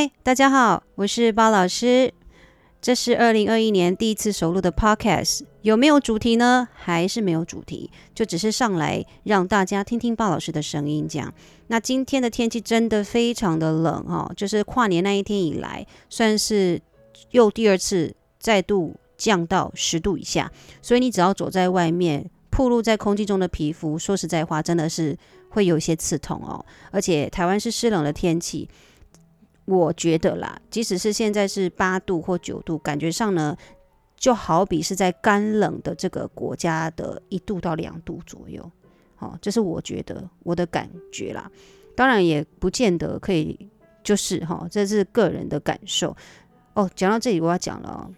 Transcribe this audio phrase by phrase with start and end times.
[0.00, 2.10] 嗨，大家好，我是巴老师。
[2.80, 6.66] 这是二零二一年第一次首录的 Podcast，有没有主题呢？
[6.72, 7.90] 还是没有主题？
[8.14, 11.30] 就只是上来让大家听听鲍老师的声音这样。
[11.66, 16.80] 那今天的天气真的非常的冷哦，就是跨年那一天以来，算是
[17.32, 20.50] 又第二次再度降到十度以下。
[20.80, 25.14] 所以你只要走在外面，暴露在空气中的皮肤，说实在话，真的是
[25.50, 26.64] 会有一些刺痛哦。
[26.90, 28.66] 而且台湾是湿冷的天气。
[29.70, 33.56] 我觉得啦，即使是现在是八度或九度，感觉上呢，
[34.16, 38.68] 就好比是在干冷的这个国家的一度到两度左右。
[39.18, 41.50] 哦，这是我觉得我的感觉啦。
[41.94, 43.70] 当然也不见得可以，
[44.02, 46.16] 就是哈，这是个人的感受。
[46.74, 48.10] 哦，讲到这里我要讲了哦，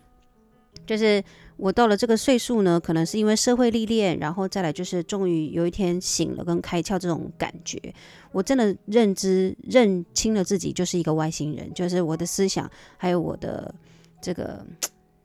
[0.87, 1.23] 就是。
[1.59, 7.79] 我到了这个岁数呢，可能是因为社会历练，然后再来就是终于有一天醒了跟开窍这种感觉。
[8.33, 13.73] 我真的认知认清了自己就是一个外星人，就是我的思想还有我的
[14.21, 14.67] 这个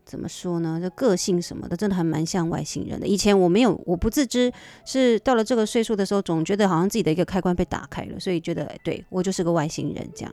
[0.05, 0.77] 怎么说呢？
[0.80, 3.08] 这个性什么的，真的还蛮像外星人的。
[3.08, 4.52] 以前我没有，我不自知，
[4.86, 10.31] 是到了这个岁数的时候，总觉得好像自己的一个开关被打开了，所以觉得对我就是个外星人这样。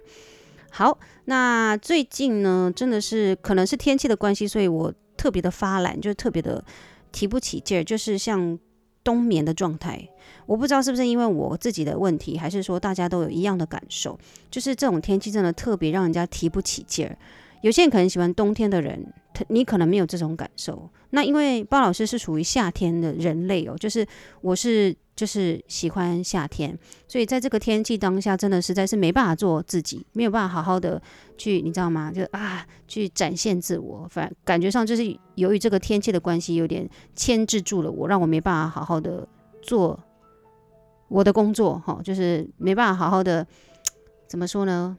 [0.71, 4.93] 好，那最近呢，真的是可能是天气的关系，所以我。
[5.25, 6.63] 特别的发懒，就特别的
[7.11, 8.59] 提不起劲儿，就是像
[9.03, 10.07] 冬眠的状态。
[10.45, 14.19] 我不知道是不是因为我自己的问题，还是说大家都有一样的感受，
[14.51, 17.17] 就是这种天气真的特别让人家提不起劲儿。
[17.63, 20.91] 有些人可能喜欢冬天的人，他你可能没有这种感受。
[21.09, 24.07] 那因为包老师是属于夏天的人类哦，就是
[24.43, 26.77] 我是就是喜欢夏天，
[27.07, 31.01] 所以在这个天气当下，真的实在是没办法做自己，没有办法好好的
[31.39, 32.11] 去，你知道吗？
[32.13, 39.27] 就啊，去展现自我，反感觉上就是由于这个天气的关系，有点牵制住了我，让我没办法好好的
[39.63, 39.99] 做
[41.09, 43.47] 我的工作，哈，就是没办法好好的
[44.27, 44.97] 怎么说呢？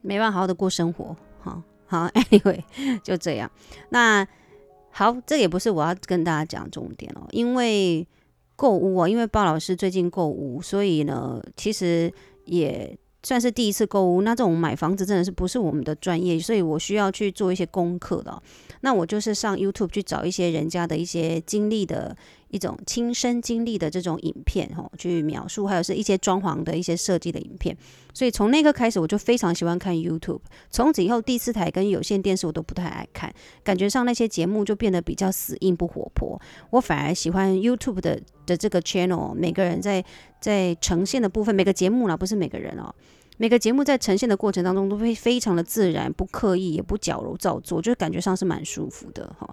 [0.00, 1.14] 没办法好好的过生活。
[1.40, 2.62] 好好， Anyway，
[3.02, 3.50] 就这样。
[3.90, 4.26] 那
[4.90, 8.06] 好，这也不是我要跟大家讲重点哦，因为
[8.62, 12.12] 购物啊，因为鲍老师最近购物，所以呢，其实
[12.44, 14.22] 也算是第一次购物。
[14.22, 18.40] 那这种买房子真的是不是我们的专业，所以我需要去做一些功课的。
[18.82, 22.16] 那我就是上 YouTube 去找一些人家的一些经历的。
[22.52, 27.76] 一种亲身经历的这种影片，吼，去描述，还有是一些装潢的一些设计的影片。
[28.12, 30.42] 所以从那个开始，我就非常喜欢看 YouTube。
[30.70, 33.32] 从此以后，第四台跟有线电视我都不太爱看，
[33.64, 36.40] 感觉上那些节目就变得比较死硬不活泼。
[36.70, 40.04] 我反而喜欢 YouTube 的的这个 channel，每个人在
[40.38, 42.94] 在呈现的部分，每个节目啦，不是每个人哦。
[43.38, 49.52] 每个节目在呈现的过程当中都会非常的自然，不刻意，也不矫揉造作，就感觉上是蛮舒服的哈。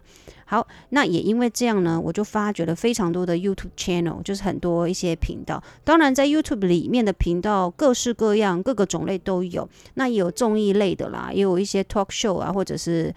[0.52, 5.64] 好，那也因为这样呢，我就发掘了非常多的 YouTube channel，就是很多一些频道。
[5.84, 9.70] 当然，在 YouTube 里面的频道各式各样，各个种类都有。
[9.94, 13.14] 那也有综艺类的啦，也有一些 talk show 啊，或者是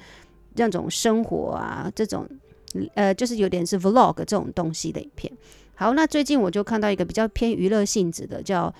[0.57, 2.29] 那种生活啊这种，
[2.93, 5.33] 呃，就是有点是 vlog 这种东西的影片。
[5.75, 8.75] 好，那最近我就看到一个比较偏娱乐性质的，叫。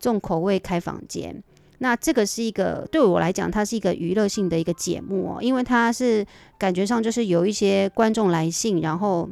[0.00, 1.42] 重口味开房间，
[1.78, 6.26] 那这个是一个对我来讲，它是一个娱乐性的一个节目哦，因为它是
[6.58, 9.30] 感觉上就是有一些观众来信，然后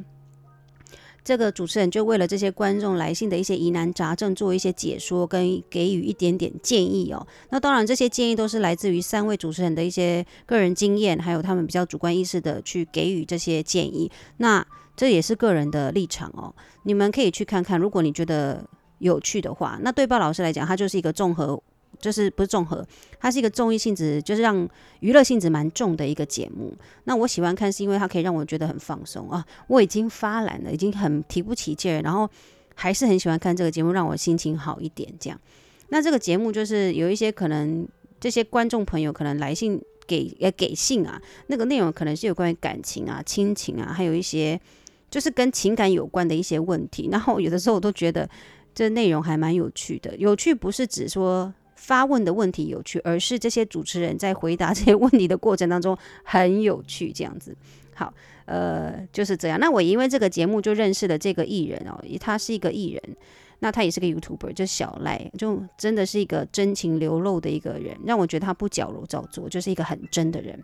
[1.24, 7.26] 这个主持人就为了这些观众来信的一些疑难杂症做一些解说跟给予一点点建议哦。
[7.50, 14.10] 那当然这些建议都是来自于三位主持人的一些个人经验，还有他们比较主观意识的去给予这些建议。
[14.36, 14.64] 那
[14.96, 18.64] 这也是个人的立场哦，你们可以去看看，如果你觉得。
[18.98, 21.62] 有趣的话，那对鲍老师来讲，它就是一个综合，
[22.00, 22.86] 就是不是综合，
[23.18, 24.68] 它是一个综艺性质，就是让
[25.00, 26.74] 娱乐性质蛮重的一个节目。
[27.04, 29.44] 那我喜欢看，是因为它可以让我觉得很放松啊。
[29.66, 32.28] 我已经发懒了，已经很提不起劲儿，然后
[32.74, 35.12] 还是很喜欢看这个节目，让我心情好一点。
[35.18, 35.40] 这样，
[35.88, 37.86] 那这个节目就是有一些可能，
[38.20, 44.60] 这些观众朋友可能来信给呃给信啊，那个内容可能是有关于感情啊、亲情啊，还有一些
[45.10, 47.08] 就是跟情感有关的一些问题。
[47.10, 48.28] 然后有的时候我都觉得。
[48.76, 57.56] 这内容还蛮有趣的，有趣不是指说发问的问题有趣，而是这些主持人在回答这些问题的过程当中很有趣，这样子。
[57.94, 58.12] 好，
[58.46, 59.60] 呃，就是这样。
[59.60, 63.16] 那我因为这个节目就认识了这个艺人哦，他是一个艺人，
[63.60, 70.62] 那他也是个 YouTuber，就小赖，就真的是一个真情流露的一个人，让我觉得他不矫揉造作，就是一个很真的人。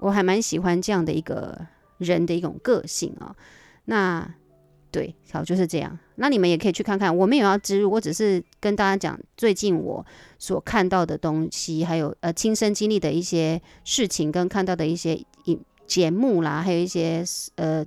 [0.00, 1.58] 我还蛮喜欢这样的一个
[1.98, 3.36] 人的一种个性啊、
[3.84, 4.34] 那。
[4.92, 5.98] 对，好，就是这样。
[6.16, 10.04] 那你们也可以去看看，我没有要植入，我只是跟大家讲最近我
[10.38, 17.24] 所看到的东西，还有呃亲身经历的一些事情，跟看到的一些影节目啦，还有一些
[17.56, 17.84] 呃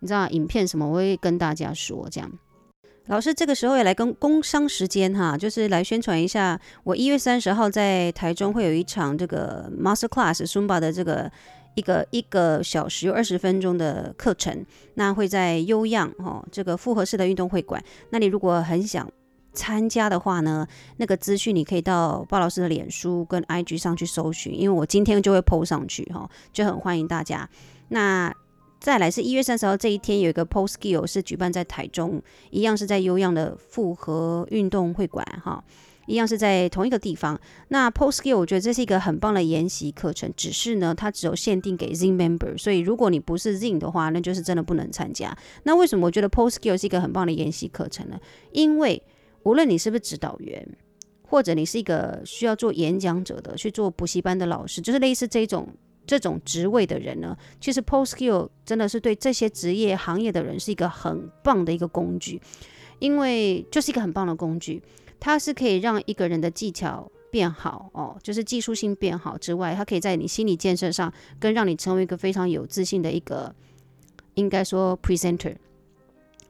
[0.00, 2.30] 你知道影片什么，我会跟大家说这样。
[3.06, 11.30] 老师这个时候也来跟工商时间哈，就是来宣传一下，我一月三十号在台中会有一场这个 Master Class Zumba 的这个
[11.74, 17.82] 一个一个小时二十分钟的课程，那会在优漾哦这个复合式的运动会馆。
[18.10, 19.10] 那你如果很想
[19.52, 20.66] 参加的话呢，
[20.96, 27.48] 那个资讯你可以到鲍老师的脸书跟 IG 上去搜寻，因为我今天就会 PO 上去哈，就很欢迎大家。
[27.88, 28.34] 那
[28.80, 32.20] 再来是一月三十号这一天，有一个 Post Skill 是举办在台中，
[32.50, 35.64] 一样是在优漾的复合运动会馆哈，
[36.06, 37.38] 一样是在同一个地方。
[37.68, 45.36] 那 Post Skill 我觉得这是一个很棒的研习课程，只是呢它只有限定给 Zin Member，所以如果你不是 Zin 的话，那就是真的不能参加。
[45.62, 48.18] 那为什么我觉得 Post Skill 是一个很棒的研习课程呢？
[48.52, 49.02] 因为
[49.42, 50.66] 无论你是不是指导员，
[51.28, 55.68] 或者你是一个需要做演讲者的，去做补习班的老师，就是类似这种。
[56.06, 62.38] 这种职位的人呢，其实 Post Skill 真的是对这些职业行业的人是一个很棒的一个工具，
[62.98, 64.82] 因为就是一个很棒的工具，
[65.18, 73.54] 它是可以让一个人的技巧变好哦，就是技术性变好之外，它可以在你心理建设上，跟让你成为一个非常有自信的一个，
[74.34, 75.56] 应该说 Presenter，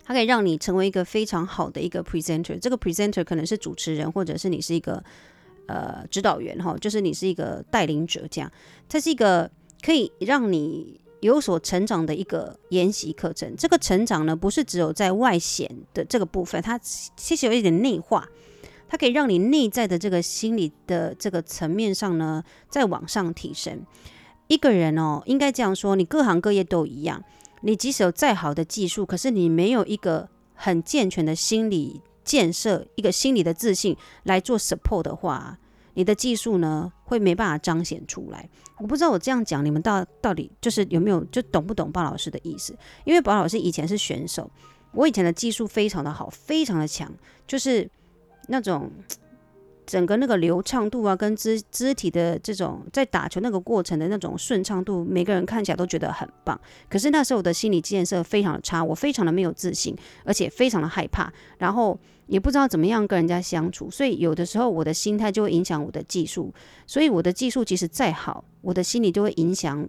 [0.04, 5.02] 它可以让你成为一个非常好的一个 Presenter，这个 Presenter 可能是主持人，或者是你是一个。
[5.66, 8.52] 呃，指导员哈，就是你是一个带领者，这样，
[8.86, 9.50] 它是一个
[9.80, 13.56] 可以让你有所成长的一个研习课程。
[13.56, 18.28] 这个成长呢，不是只有在外显的这个部分，它其实有一点内化，
[18.94, 23.84] 它可以让你内在的这个心理的这个层面上呢，再往上提升。
[24.46, 27.20] 一个人哦，应该这样说，你各行各业都一样，
[27.62, 32.00] 你即使有再好的技术，可是你没有一个很健全的心理。
[32.22, 35.58] 建设一个心理的自信来做 support 的话，
[35.94, 38.48] 你的技术呢会没办法彰显出来。
[38.78, 42.74] 我不知道我这样讲，你们到到底就是有没有就懂不懂鲍老师的意思？
[43.04, 44.48] 因为鲍老师以前是选手，
[44.92, 47.12] 我以前的技术非常的好，非常的强，
[47.46, 47.90] 就是
[48.48, 48.90] 那种。
[49.86, 56.58] 整个那个流畅度啊，跟肢肢体的这种在打球那个过程的那种顺畅度，每个人看起来都觉得很棒。
[56.88, 59.94] 可是那时候我的心理建设非常的差，我非常的没有自信，
[60.24, 63.90] 而且非常的害怕，然后也不知道怎么样跟人家相处。
[63.90, 66.50] 所以有的时候我的心态就会影响我的技术。
[66.86, 69.86] 所以我的技术即使再好，我的心理就会影响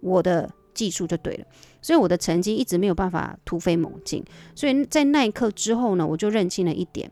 [0.00, 1.44] 我的技术就对了。
[1.82, 4.24] 所以我的成绩一直没有办法突飞猛进。
[4.54, 7.10] 所以在那一刻之后呢，我就认清了一点。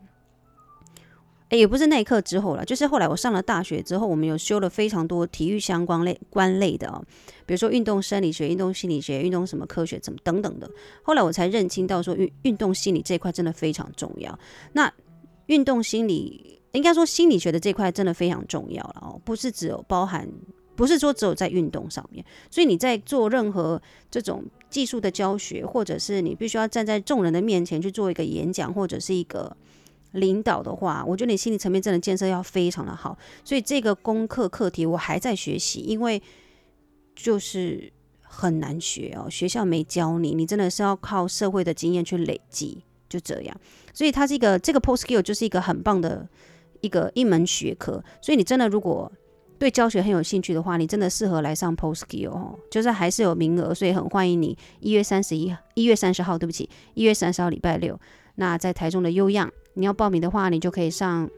[1.57, 7.03] 也不是那一刻之后了，就是后来我上了大学之后，我们有修了非常多体育相关类关类的哦，
[7.45, 10.69] 比如说运动生理学、运动心理学、运动什么科学怎么等等的。
[11.03, 14.39] 后来我才认清到说运运动心理这一块真的非常重要。
[14.71, 14.91] 那
[15.47, 20.27] 运动心理应该说心理学的这块真的非常重要了哦，不是只有包含，
[20.75, 22.25] 不是说只有在运动上面。
[22.49, 23.79] 所以你在做任何
[24.09, 29.55] 这种技术的教学，或者是你必须要站在众人的面前去做一个演讲，或者是一个。
[30.13, 36.21] 领导的话，我觉得你心理层面真的建设要非常的好，所以这个功课课题我还在学习，因为
[37.15, 43.55] 就是很难学哦，学校没教你，你真的是要靠社会的经验去累积，就这样。
[43.93, 46.27] 所以它是一个这个 post skill 就是一个很棒的
[46.81, 49.11] 一个一门学科，所以你真的如果
[49.57, 57.99] 对教学很有兴趣的话，你真的适合来上 post skill 哦，就是还是有名额，所以很欢迎你一月三十一一月三十号，对不起，一月三十号礼拜六，
[58.35, 59.51] 那在台中的优漾。
[59.73, 61.29] 你要报名的话，你就可以上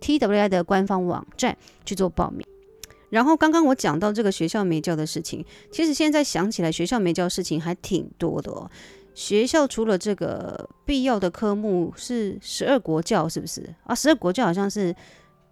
[0.00, 2.46] TWI 的官方网站去做报名。
[3.10, 8.70] 然后刚刚我讲到这个学校没教的事情，其实现在想起来，学校没教事情还挺多的哦。
[9.14, 13.94] 学校除了这个必要的科目是十二国教，是不是啊？
[13.94, 14.94] 十二国教好像是。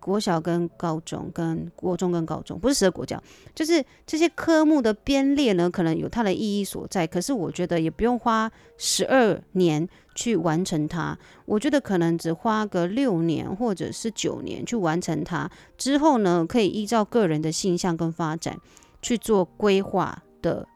[0.01, 3.23] 国小跟高中，跟国中跟高中，不是十二国教，
[3.55, 7.07] 就是这些科目的编列呢，可能有它的意义所在。
[7.07, 15.49] 可是我觉得也不用花十二年去完成它，我觉得可能只花个六年或者是九年去完成它。
[15.77, 18.59] 之后呢，可以依照个人的性向跟发展
[19.03, 20.67] 去做规划的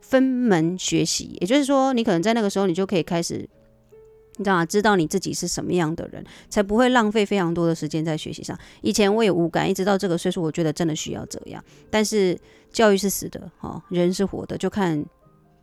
[0.00, 1.36] 分门学习。
[1.40, 3.48] 也就是说，你可能在那个时候，你就可以开始。
[4.36, 4.66] 你知道吗？
[4.66, 8.58] 知道你自己是什么样的人，才不会浪费非常多的时间在学习上。
[8.82, 11.62] 以前我也无感，一直到这个岁数，我觉得真的需要这样。
[11.88, 12.36] 但是
[12.72, 15.04] 教育是死的，哈，人是活的，就看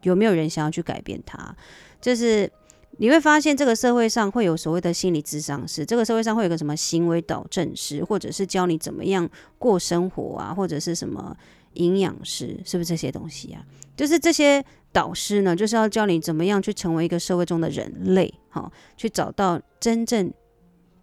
[0.04, 1.54] 有没有人想要去改变它。
[2.00, 2.50] 就是
[2.98, 11.36] 你会发现，这个社会上会有所谓的心理咨商师，这个社会上会有个什么行为导正师，或者是教你怎么样过生活啊，或者是什么
[11.74, 13.66] 营养师，是不是这些东西啊？
[13.98, 14.64] 就是这些。
[14.94, 20.32] 导师呢，就是要教你怎么样去成为一个社会中的人类，好，去找到真正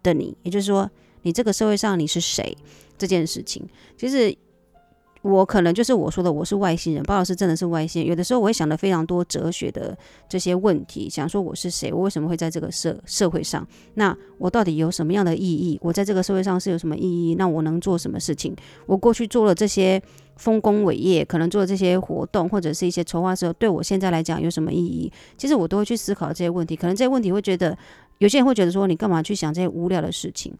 [0.01, 0.89] 的你，也就是说，
[1.23, 2.57] 你这个社会上你是谁
[2.97, 3.67] 这件事情。
[3.97, 4.33] 其实
[5.21, 7.03] 我可能就是我说的，我是外星人。
[7.03, 8.09] 包老师真的是外星人。
[8.09, 9.97] 有的时候我会想的非常多哲学的
[10.29, 13.67] 这些问题，想说我是谁，我为什么会在这个社社会上？
[13.95, 15.77] 那我到底有什么样的意义？
[15.81, 17.35] 我在这个社会上是有什么意义？
[17.35, 18.55] 那我能做什么事情？
[18.85, 20.01] 我过去做了这些
[20.39, 25.11] 丰功伟业，可能做这些活动或者是一些筹划时候，对我现在来讲有什么意义？
[25.37, 26.75] 其实我都会去思考这些问题。
[26.75, 27.77] 可能这些问题会觉得，
[28.19, 30.53] 有些人会觉得说，你干嘛去想这些无聊的事情？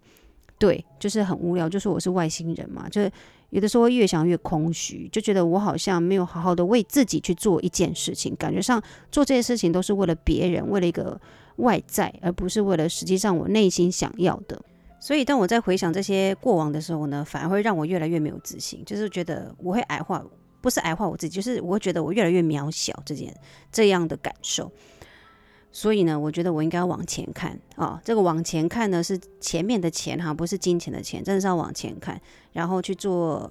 [0.58, 3.12] 对，就是很无聊，就是我是外星人嘛，就是。
[3.52, 8.80] 有的时候会越想越空虚，就觉得我好像没有好好的为自己去做一件事情，感觉上
[9.12, 11.20] 做这些事情都是为了别人，为了一个
[11.56, 14.62] 外在，而不是为了实际上我内心想要的。
[15.00, 20.24] 所以当我在回想这些过往的时候呢，反而会让我越来越没有自信，就是觉得我会矮化，
[20.62, 23.34] 不是矮化我自己，就是我会觉得我越来越渺小，这件
[23.72, 24.72] 这样的感受。
[25.72, 32.20] 所以呢，我觉得我应该要往前看啊、这个往前看呢，是前面的钱哈，不是金钱的钱，真的是要往前看，
[32.52, 33.50] 然后去做，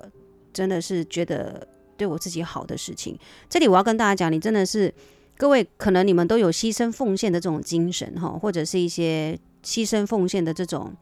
[0.53, 3.17] 真的是觉得对我自己好的事情。
[3.49, 4.93] 这里我要跟大家讲，你真的是
[5.37, 10.93] 各位，可能你们都有牺牲奉献的这种精神哈，或者是一些牺牲奉献的这种，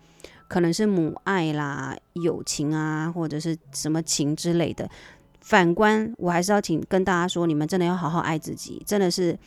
[0.49, 4.88] 可能是母爱啦、友情啊，或者是什么情之类的。
[5.41, 9.38] 反观，我还是要请跟大家说，你们真的要好好爱自己，真的是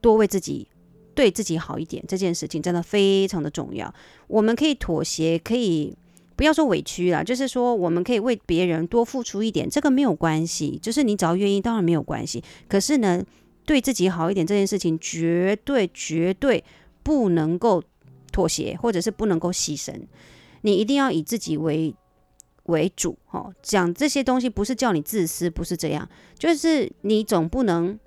[0.00, 0.68] 多为自己。
[1.14, 3.92] 对自己好一点，这件事情真的非常的重要。
[4.28, 5.92] 我们可以妥协，可以
[6.36, 10.78] 不要说委屈啦，就是说我们可以为别人多付出一点，这个没有关系。
[10.80, 12.40] 就是你只要愿意，当然没有关系。
[12.68, 13.20] 可是呢，
[13.66, 16.62] 对自己好一点这件事情，绝对绝对
[17.02, 17.82] 不能够
[18.30, 19.92] 妥协，或者是不能够牺牲。
[20.68, 21.94] 你一定要以自己为
[22.64, 26.06] 为主，哦，讲这些东西不是叫你自私，不是这样，
[26.38, 27.98] 就是你总不能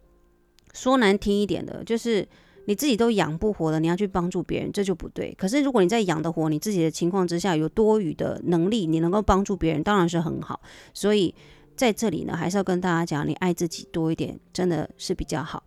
[0.74, 2.28] 说难听一点的，就是。
[2.68, 5.34] 你自己都养不活了，你要去帮助别人，这就不对。
[5.36, 10.62] 可是如果你在养得活你自己的情况之下，有多余的能力，你能够帮助别人，当然是很好。
[10.94, 11.34] 所以
[11.76, 15.64] 在这里呢，还是要跟大家讲，你爱自己多一点，真的是比较好。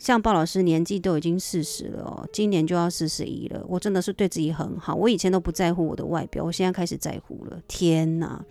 [0.00, 4.94] 像鲍老师年纪都已经四十了哦，今年就要四十一了，我真的是对自己很好。
[4.94, 7.62] 我以前都不在乎我的外表，我现在开始在乎了。
[7.68, 8.44] 天哪，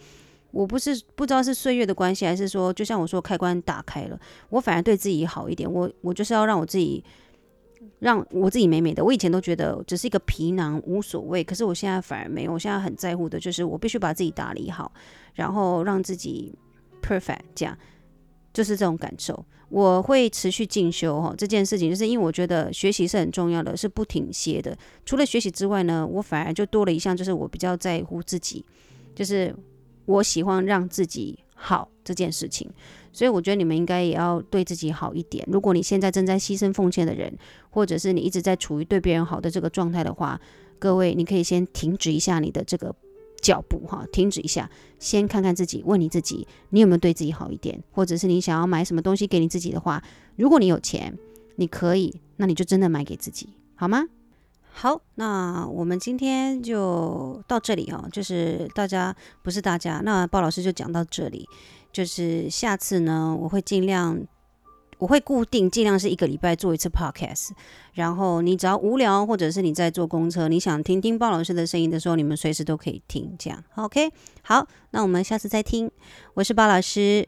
[0.51, 4.18] 我不是不知道是岁月的关系，还是说，就像我说，开关打开了，
[4.50, 5.70] 我反而对自己好一点。
[5.70, 7.03] 我我就是要让我自己。
[8.00, 9.03] 让我自己美美的。
[9.03, 11.41] 我以前都觉得只是一个皮囊，无所谓。
[11.41, 12.51] 可是我现在反而没有。
[12.53, 14.91] 我现在很在乎的就是，我必须把自己打理好，
[15.34, 16.53] 然后让自己
[17.01, 17.39] perfect。
[17.56, 17.77] 这样
[18.53, 19.46] 就是这种感受。
[19.69, 24.77] 我会持续进修哈，这件事情就是因为我觉得学习是很重要的，是不停歇的。
[25.05, 28.65] 除了学习之外呢，我反而就多了一项，就是我比较在乎自己，
[29.13, 29.55] 就是
[30.05, 32.69] 我喜欢让自己好这件事情。
[33.11, 35.43] 所以我觉得你们应该也要对自己好一点。
[35.51, 37.35] 如果你现在正在牺牲奉献的人，
[37.69, 40.39] 或者是你一直在处于对别人好的这个状态的话，
[40.77, 42.95] 各位你可以先停止一下你的这个
[43.50, 47.82] 脚步哈，停止一下，先看看自己，问你自己，你有没有对自己好一点？
[47.91, 50.03] 或者是你想要买什么东西给你自己的话，
[50.36, 51.18] 如果你有钱，
[51.56, 54.06] 你可以，那你就真的买给自己，好吗？
[54.72, 61.50] 好，那我们今天就到这里哦，就是大家不是大家，那鲍老师就讲到这里。
[61.91, 64.15] 就是下次呢，我会尽量，
[65.00, 67.50] 我会固定尽量是一个礼拜做一次 podcast。
[67.94, 73.36] 然后你只要无聊，或者是你在坐公车，你想听听鲍老师的声音的时候，你们随时都可以听。
[73.39, 74.12] 这样，OK？
[74.44, 75.89] 好，那我们下次再听。
[76.36, 77.27] 我是鲍老师。